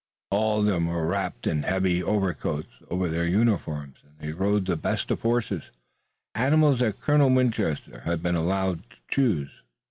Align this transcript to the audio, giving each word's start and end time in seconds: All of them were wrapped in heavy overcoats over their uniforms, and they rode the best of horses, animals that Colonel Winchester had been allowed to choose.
All 0.31 0.61
of 0.61 0.65
them 0.65 0.87
were 0.87 1.05
wrapped 1.05 1.45
in 1.45 1.61
heavy 1.61 2.01
overcoats 2.01 2.69
over 2.89 3.07
their 3.07 3.27
uniforms, 3.27 3.97
and 4.03 4.17
they 4.17 4.31
rode 4.33 4.65
the 4.65 4.75
best 4.75 5.11
of 5.11 5.21
horses, 5.21 5.65
animals 6.33 6.79
that 6.79 6.99
Colonel 7.01 7.29
Winchester 7.29 7.99
had 7.99 8.23
been 8.23 8.35
allowed 8.35 8.89
to 8.89 8.95
choose. 9.11 9.51